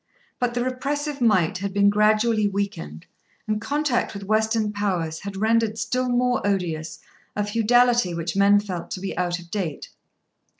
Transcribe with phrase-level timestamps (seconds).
[0.39, 3.05] But the repressive might had been gradually weakened,
[3.47, 6.97] and contact with Western powers had rendered still more odious
[7.35, 9.89] a feudality which men felt to be out of date.